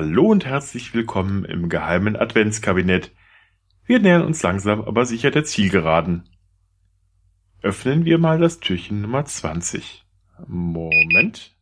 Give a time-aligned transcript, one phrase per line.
[0.00, 3.12] Hallo und herzlich willkommen im geheimen Adventskabinett.
[3.84, 6.28] Wir nähern uns langsam aber sicher der Zielgeraden.
[7.62, 10.06] Öffnen wir mal das Türchen Nummer 20.
[10.46, 11.52] Moment.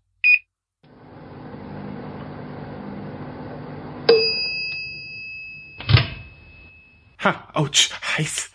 [7.24, 8.52] Ha, ouch, heiß.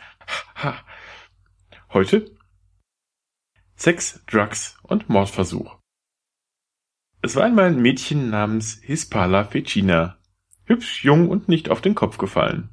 [0.58, 0.76] Ha.
[1.92, 2.30] Heute
[3.76, 5.81] Sex, Drugs und Mordversuch.
[7.24, 10.18] Es war einmal ein Mädchen namens Hispala Fecina,
[10.66, 12.70] hübsch, jung und nicht auf den Kopf gefallen.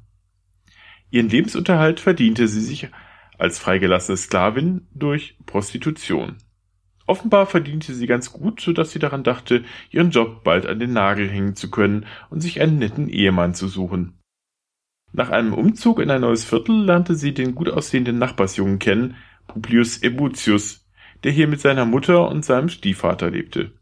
[1.11, 2.89] Ihren Lebensunterhalt verdiente sie sich
[3.37, 6.37] als freigelassene Sklavin durch Prostitution.
[7.05, 10.93] Offenbar verdiente sie ganz gut, so dass sie daran dachte, ihren Job bald an den
[10.93, 14.19] Nagel hängen zu können und sich einen netten Ehemann zu suchen.
[15.11, 19.15] Nach einem Umzug in ein neues Viertel lernte sie den gut aussehenden Nachbarsjungen kennen,
[19.47, 20.87] Publius Ebutius,
[21.23, 23.73] der hier mit seiner Mutter und seinem Stiefvater lebte.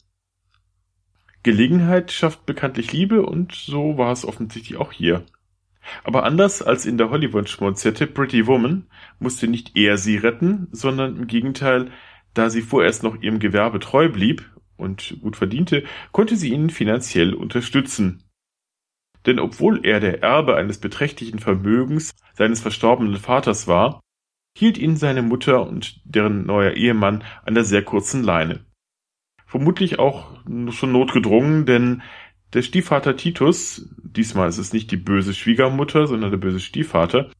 [1.43, 5.25] Gelegenheit schafft bekanntlich Liebe und so war es offensichtlich auch hier.
[6.03, 8.87] Aber anders als in der Hollywood-Schmonzette Pretty Woman
[9.19, 11.91] musste nicht er sie retten, sondern im Gegenteil,
[12.33, 17.33] da sie vorerst noch ihrem Gewerbe treu blieb und gut verdiente, konnte sie ihn finanziell
[17.33, 18.23] unterstützen.
[19.25, 24.01] Denn obwohl er der Erbe eines beträchtlichen Vermögens seines verstorbenen Vaters war,
[24.57, 28.66] hielt ihn seine Mutter und deren neuer Ehemann an der sehr kurzen Leine.
[29.47, 30.31] Vermutlich auch
[30.71, 32.01] schon notgedrungen, denn
[32.53, 37.31] der Stiefvater Titus, diesmal ist es nicht die böse Schwiegermutter, sondern der böse Stiefvater,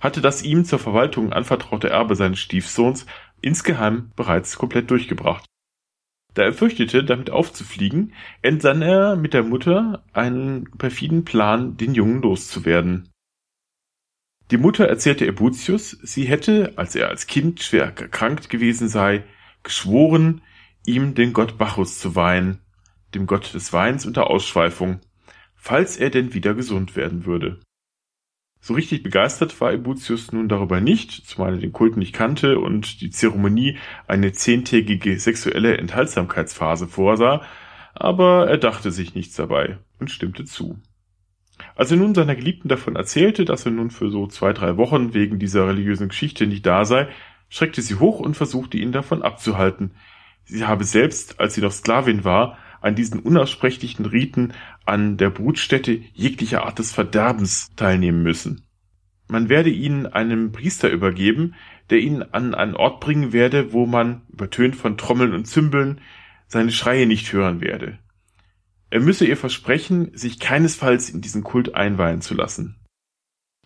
[0.00, 3.04] hatte das ihm zur Verwaltung anvertraute Erbe seines Stiefsohns
[3.42, 5.44] insgeheim bereits komplett durchgebracht.
[6.32, 12.22] Da er fürchtete, damit aufzufliegen, entsann er mit der Mutter einen perfiden Plan, den Jungen
[12.22, 13.10] loszuwerden.
[14.50, 19.24] Die Mutter erzählte Ebutius, sie hätte, als er als Kind schwer erkrankt gewesen sei,
[19.62, 20.42] geschworen,
[20.86, 22.60] ihm den Gott Bacchus zu weihen,
[23.14, 25.00] dem Gott des Weins und der Ausschweifung,
[25.54, 27.60] falls er denn wieder gesund werden würde.
[28.60, 33.02] So richtig begeistert war Ebutius nun darüber nicht, zumal er den Kult nicht kannte und
[33.02, 33.76] die Zeremonie
[34.06, 37.42] eine zehntägige sexuelle Enthaltsamkeitsphase vorsah,
[37.94, 40.80] aber er dachte sich nichts dabei und stimmte zu.
[41.76, 45.14] Als er nun seiner Geliebten davon erzählte, dass er nun für so zwei, drei Wochen
[45.14, 47.08] wegen dieser religiösen Geschichte nicht da sei,
[47.48, 49.92] schreckte sie hoch und versuchte ihn davon abzuhalten.
[50.44, 54.52] Sie habe selbst, als sie noch Sklavin war, an diesen unaussprechlichen Riten
[54.84, 58.66] an der Brutstätte jeglicher Art des Verderbens teilnehmen müssen.
[59.26, 61.54] Man werde ihn einem Priester übergeben,
[61.88, 66.00] der ihn an einen Ort bringen werde, wo man, übertönt von Trommeln und Zümbeln,
[66.46, 67.98] seine Schreie nicht hören werde.
[68.90, 72.76] Er müsse ihr versprechen, sich keinesfalls in diesen Kult einweihen zu lassen.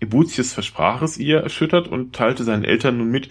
[0.01, 3.31] Ebutius versprach es ihr erschüttert und teilte seinen Eltern nun mit,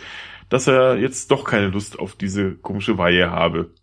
[0.50, 3.74] dass er jetzt doch keine Lust auf diese komische Weihe habe.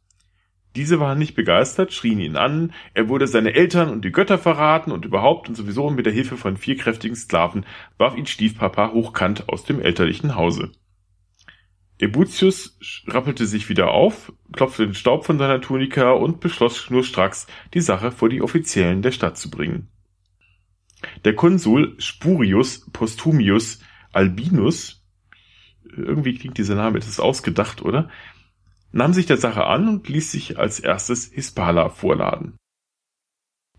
[0.77, 4.91] Diese waren nicht begeistert, schrien ihn an, er würde seine Eltern und die Götter verraten
[4.91, 7.65] und überhaupt und sowieso mit der Hilfe von vier kräftigen Sklaven
[7.97, 10.73] warf ihn Stiefpapa hochkant aus dem elterlichen Hause.
[11.99, 12.77] Ebutius
[13.07, 18.11] rappelte sich wieder auf, klopfte den Staub von seiner Tunika und beschloss schnurstracks, die Sache
[18.11, 19.89] vor die Offiziellen der Stadt zu bringen.
[21.25, 23.81] Der Konsul Spurius Postumius
[24.13, 25.04] Albinus,
[25.97, 28.09] irgendwie klingt dieser Name etwas ausgedacht, oder?
[28.95, 32.57] nahm sich der Sache an und ließ sich als erstes Hispala vorladen.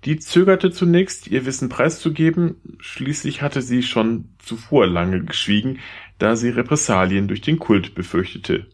[0.03, 5.79] Die zögerte zunächst, ihr Wissen preiszugeben, schließlich hatte sie schon zuvor lange geschwiegen,
[6.19, 8.67] da sie Repressalien durch den Kult befürchtete.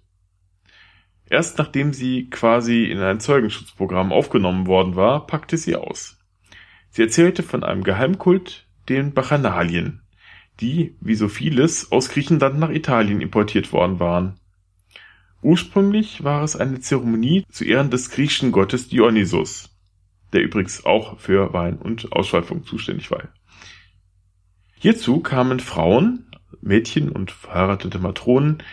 [1.30, 6.20] Erst nachdem sie quasi in ein Zeugenschutzprogramm aufgenommen worden war, packte sie aus.
[6.90, 10.02] Sie erzählte von einem Geheimkult, den Bacchanalien,
[10.62, 14.36] die, wie so vieles, aus Griechenland nach Italien importiert worden waren.
[15.42, 19.72] Ursprünglich war es eine Zeremonie zu Ehren des griechischen Gottes Dionysos
[20.34, 23.24] der übrigens auch für Wein und Ausschweifung zuständig war.
[24.76, 26.28] Hierzu kamen Frauen,
[26.62, 28.64] Mädchen und verheiratete Matronen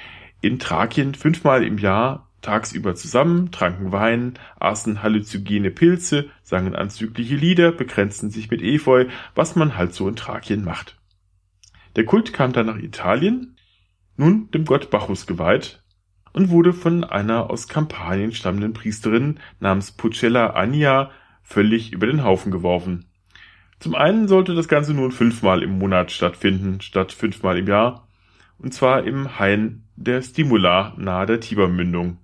[0.41, 7.73] in Thrakien fünfmal im Jahr tagsüber zusammen, tranken Wein, aßen halluzogene Pilze, sangen anzügliche Lieder,
[7.73, 10.97] begrenzten sich mit Efeu, was man halt so in Thrakien macht.
[11.99, 13.57] Der Kult kam dann nach Italien,
[14.17, 15.83] nun dem Gott Bacchus geweiht,
[16.33, 21.11] und wurde von einer aus Kampanien stammenden Priesterin namens Pucella Ania
[21.43, 23.07] völlig über den Haufen geworfen.
[23.81, 28.07] Zum einen sollte das Ganze nun fünfmal im Monat stattfinden, statt fünfmal im Jahr,
[28.59, 32.19] und zwar im Hain der Stimula nahe der Tibermündung.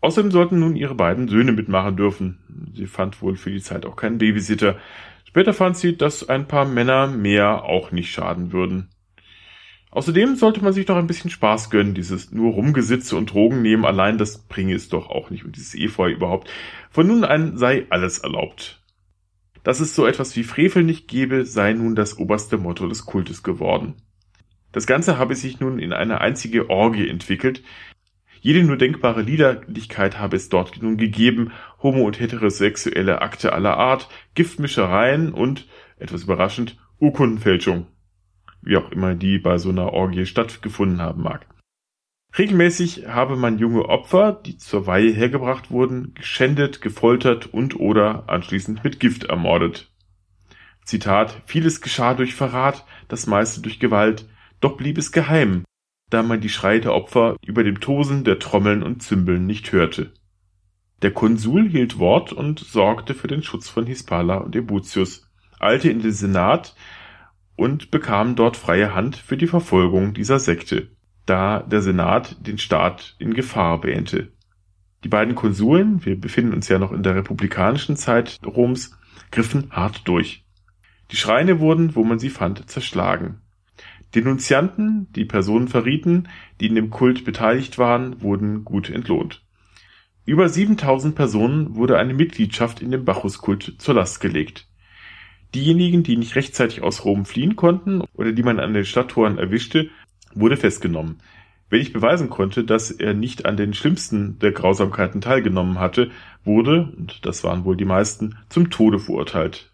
[0.00, 2.72] Außerdem sollten nun ihre beiden Söhne mitmachen dürfen.
[2.74, 4.74] Sie fand wohl für die Zeit auch keinen Babysitter.
[5.24, 8.90] Später fand sie, dass ein paar Männer mehr auch nicht schaden würden.
[9.90, 11.94] Außerdem sollte man sich doch ein bisschen Spaß gönnen.
[11.94, 15.44] Dieses nur Rumgesitze und Drogen nehmen allein, das bringe es doch auch nicht.
[15.44, 16.48] Und dieses Efeu überhaupt.
[16.90, 18.82] Von nun an sei alles erlaubt.
[19.64, 23.42] dass es so etwas wie Frevel nicht gebe, sei nun das oberste Motto des Kultes
[23.42, 23.94] geworden.
[24.72, 27.62] Das Ganze habe sich nun in eine einzige Orgie entwickelt.
[28.44, 34.08] Jede nur denkbare Liederlichkeit habe es dort nun gegeben, homo- und heterosexuelle Akte aller Art,
[34.34, 35.68] Giftmischereien und,
[36.00, 37.86] etwas überraschend, Urkundenfälschung.
[38.60, 41.46] Wie auch immer die bei so einer Orgie stattgefunden haben mag.
[42.36, 48.82] Regelmäßig habe man junge Opfer, die zur Weihe hergebracht wurden, geschändet, gefoltert und oder anschließend
[48.82, 49.92] mit Gift ermordet.
[50.84, 54.28] Zitat, vieles geschah durch Verrat, das meiste durch Gewalt,
[54.60, 55.62] doch blieb es geheim,
[56.12, 60.12] da man die Schreie der Opfer über dem Tosen der Trommeln und Zimbeln nicht hörte.
[61.02, 65.28] Der Konsul hielt Wort und sorgte für den Schutz von Hispala und Ebutius,
[65.58, 66.74] eilte in den Senat
[67.56, 70.88] und bekam dort freie Hand für die Verfolgung dieser Sekte
[71.26, 74.32] da der Senat den Staat in Gefahr wähnte.
[75.04, 78.96] Die beiden Konsuln, wir befinden uns ja noch in der republikanischen Zeit Roms,
[79.30, 80.44] griffen hart durch.
[81.10, 83.41] Die Schreine wurden, wo man sie fand, zerschlagen.
[84.14, 86.28] Denunzianten, die Personen verrieten,
[86.60, 89.42] die in dem Kult beteiligt waren, wurden gut entlohnt.
[90.24, 94.68] Über 7000 Personen wurde eine Mitgliedschaft in dem Bacchuskult zur Last gelegt.
[95.54, 99.90] Diejenigen, die nicht rechtzeitig aus Rom fliehen konnten oder die man an den Stadttoren erwischte,
[100.34, 101.18] wurde festgenommen.
[101.68, 106.10] Wenn ich beweisen konnte, dass er nicht an den schlimmsten der Grausamkeiten teilgenommen hatte,
[106.44, 109.72] wurde, und das waren wohl die meisten, zum Tode verurteilt.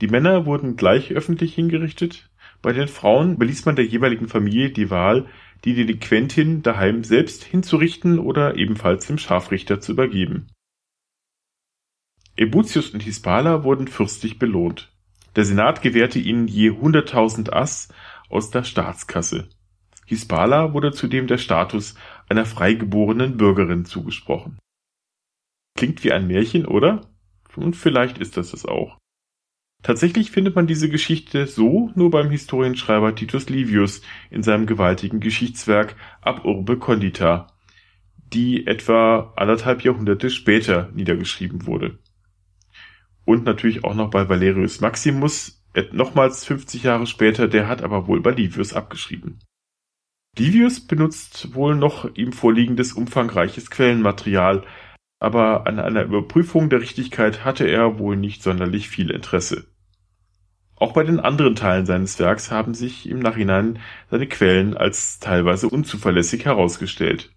[0.00, 2.30] Die Männer wurden gleich öffentlich hingerichtet,
[2.62, 5.26] bei den Frauen beließ man der jeweiligen Familie die Wahl,
[5.64, 10.48] die Delinquentin daheim selbst hinzurichten oder ebenfalls dem Scharfrichter zu übergeben.
[12.36, 14.92] Ebutius und Hispala wurden fürstlich belohnt.
[15.36, 17.92] Der Senat gewährte ihnen je 100.000 Ass
[18.28, 19.48] aus der Staatskasse.
[20.06, 21.94] Hispala wurde zudem der Status
[22.28, 24.58] einer freigeborenen Bürgerin zugesprochen.
[25.76, 27.02] Klingt wie ein Märchen, oder?
[27.56, 28.98] Und vielleicht ist das es auch.
[29.82, 35.96] Tatsächlich findet man diese Geschichte so nur beim Historienschreiber Titus Livius in seinem gewaltigen Geschichtswerk
[36.20, 37.48] Ab Urbe Condita,
[38.32, 41.98] die etwa anderthalb Jahrhunderte später niedergeschrieben wurde.
[43.24, 48.20] Und natürlich auch noch bei Valerius Maximus, nochmals 50 Jahre später, der hat aber wohl
[48.20, 49.40] bei Livius abgeschrieben.
[50.38, 54.64] Livius benutzt wohl noch ihm vorliegendes umfangreiches Quellenmaterial,
[55.18, 59.71] aber an einer Überprüfung der Richtigkeit hatte er wohl nicht sonderlich viel Interesse.
[60.82, 63.78] Auch bei den anderen Teilen seines Werks haben sich im Nachhinein
[64.10, 67.30] seine Quellen als teilweise unzuverlässig herausgestellt.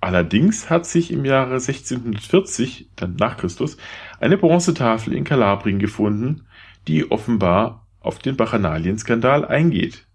[0.00, 3.78] Allerdings hat sich im Jahre 1640, dann nach Christus,
[4.20, 6.46] eine Bronzetafel in Kalabrien gefunden,
[6.86, 10.06] die offenbar auf den Bacchanalienskandal eingeht.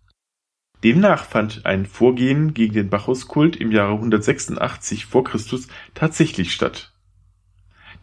[0.86, 6.94] Demnach fand ein Vorgehen gegen den Bacchuskult im Jahre 186 vor Christus tatsächlich statt.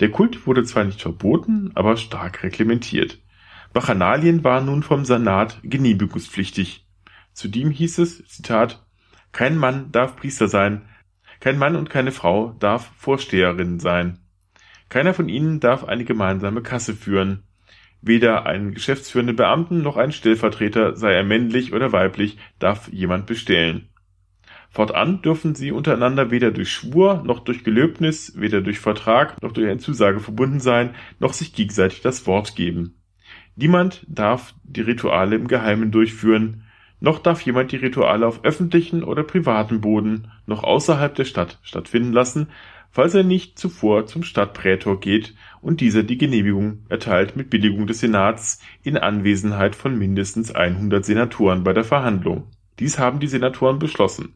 [0.01, 3.23] Der Kult wurde zwar nicht verboten, aber stark reglementiert.
[3.73, 6.87] Bacchanalien waren nun vom Senat genehmigungspflichtig.
[7.33, 8.85] Zudem hieß es, Zitat,
[9.33, 10.89] kein Mann darf Priester sein,
[11.41, 14.19] kein Mann und keine Frau darf Vorsteherin sein.
[14.89, 17.45] Keiner von ihnen darf eine gemeinsame Kasse führen.
[18.01, 23.89] Weder einen geschäftsführenden Beamten noch einen Stellvertreter, sei er männlich oder weiblich, darf jemand bestellen.
[24.71, 29.67] Fortan dürfen sie untereinander weder durch Schwur noch durch Gelöbnis, weder durch Vertrag noch durch
[29.67, 32.98] eine Zusage verbunden sein, noch sich gegenseitig das Wort geben.
[33.61, 36.63] Niemand darf die Rituale im Geheimen durchführen,
[37.01, 42.13] noch darf jemand die Rituale auf öffentlichen oder privaten Boden, noch außerhalb der Stadt stattfinden
[42.13, 42.51] lassen,
[42.93, 47.99] falls er nicht zuvor zum Stadtprätor geht und dieser die Genehmigung erteilt mit Billigung des
[47.99, 52.45] Senats in Anwesenheit von mindestens 100 Senatoren bei der Verhandlung.
[52.79, 54.35] Dies haben die Senatoren beschlossen.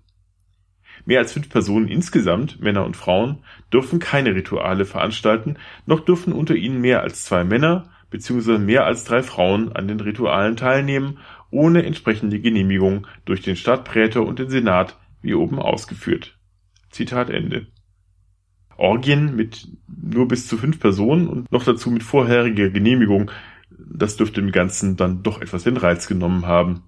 [1.05, 6.57] Mehr als fünf Personen insgesamt, Männer und Frauen, dürfen keine Rituale veranstalten, noch dürfen unter
[6.57, 8.59] ihnen mehr als zwei Männer bzw.
[8.59, 11.19] mehr als drei Frauen an den Ritualen teilnehmen,
[11.51, 16.39] ohne entsprechende Genehmigung durch den Stadtprätor und den Senat, wie oben ausgeführt.
[16.91, 17.67] Zitat Ende.
[18.77, 23.31] Orgien mit nur bis zu fünf Personen und noch dazu mit vorheriger Genehmigung,
[23.71, 26.85] das dürfte dem Ganzen dann doch etwas den Reiz genommen haben.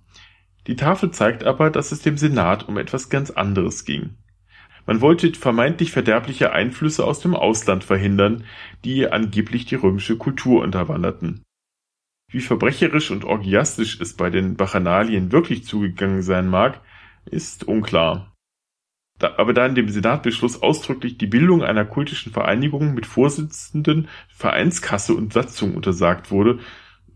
[0.66, 4.16] Die Tafel zeigt aber, dass es dem Senat um etwas ganz anderes ging.
[4.86, 8.44] Man wollte vermeintlich verderbliche Einflüsse aus dem Ausland verhindern,
[8.84, 11.42] die angeblich die römische Kultur unterwanderten.
[12.30, 16.82] Wie verbrecherisch und orgiastisch es bei den Bacchanalien wirklich zugegangen sein mag,
[17.24, 18.34] ist unklar.
[19.18, 25.14] Da, aber da in dem Senatbeschluss ausdrücklich die Bildung einer kultischen Vereinigung mit Vorsitzenden, Vereinskasse
[25.14, 26.58] und Satzung untersagt wurde,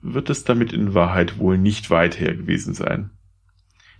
[0.01, 3.11] wird es damit in Wahrheit wohl nicht weit her gewesen sein.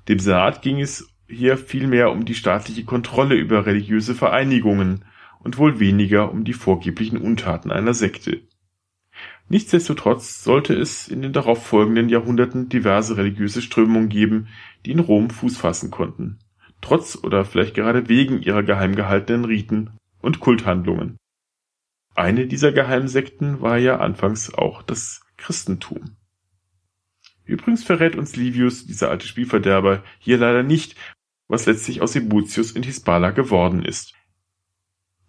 [0.07, 5.05] Dem Senat ging es hier vielmehr um die staatliche Kontrolle über religiöse Vereinigungen
[5.41, 8.43] und wohl weniger um die vorgeblichen Untaten einer Sekte.
[9.49, 14.49] Nichtsdestotrotz sollte es in den darauffolgenden Jahrhunderten diverse religiöse Strömungen geben,
[14.85, 16.39] die in Rom Fuß fassen konnten,
[16.81, 21.17] trotz oder vielleicht gerade wegen ihrer geheim gehaltenen Riten und Kulthandlungen.
[22.15, 26.17] Eine dieser Geheimsekten war ja anfangs auch das Christentum.
[27.45, 30.97] Übrigens verrät uns Livius, dieser alte Spielverderber, hier leider nicht,
[31.49, 34.15] was letztlich aus Ebutius und Hisbala geworden ist.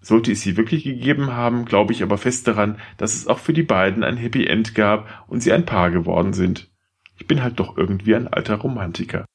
[0.02, 3.54] Sollte es sie wirklich gegeben haben, glaube ich aber fest daran, dass es auch für
[3.54, 6.70] die beiden ein Happy End gab und sie ein Paar geworden sind.
[7.18, 9.26] Ich bin halt doch irgendwie ein alter Romantiker.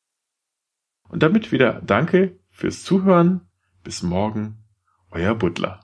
[1.09, 3.43] Und damit wieder Danke fürs Zuhören.
[3.83, 4.65] Bis morgen,
[5.11, 5.84] euer Butler.